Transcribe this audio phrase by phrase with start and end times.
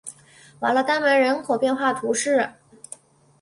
[0.61, 2.51] 瓦勒丹门人口变化图示